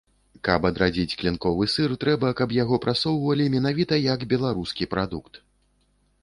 [0.47, 5.33] Каб адрадзіць клінковы сыр, трэба, каб яго прасоўвалі менавіта як беларускі прадукт.